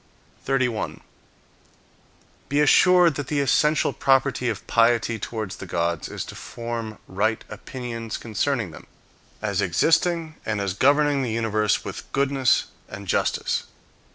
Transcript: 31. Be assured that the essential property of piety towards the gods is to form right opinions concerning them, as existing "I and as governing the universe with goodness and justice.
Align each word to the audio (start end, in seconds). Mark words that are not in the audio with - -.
31. 0.45 0.99
Be 2.49 2.59
assured 2.59 3.13
that 3.13 3.27
the 3.27 3.39
essential 3.39 3.93
property 3.93 4.49
of 4.49 4.65
piety 4.65 5.19
towards 5.19 5.57
the 5.57 5.67
gods 5.67 6.09
is 6.09 6.25
to 6.25 6.33
form 6.33 6.97
right 7.07 7.43
opinions 7.49 8.17
concerning 8.17 8.71
them, 8.71 8.87
as 9.43 9.61
existing 9.61 10.33
"I 10.43 10.49
and 10.53 10.59
as 10.59 10.73
governing 10.73 11.21
the 11.21 11.29
universe 11.31 11.85
with 11.85 12.11
goodness 12.13 12.65
and 12.89 13.07
justice. 13.07 13.65